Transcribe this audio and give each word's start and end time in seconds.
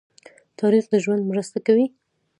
تاریخ 0.59 0.83
د 0.89 0.93
ژوند 1.03 1.23
مرسته 1.31 1.57
کوي. 1.65 1.85